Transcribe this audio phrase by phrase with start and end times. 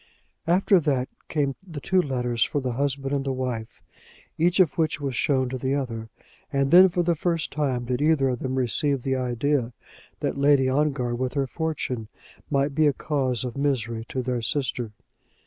[0.47, 3.83] After that came the two letters for the husband and wife,
[4.35, 6.09] each of which was shown to the other;
[6.51, 9.73] and then for the first time did either of them receive the idea
[10.21, 12.07] that Lady Ongar with her fortune
[12.49, 14.91] might be a cause of misery to their sister.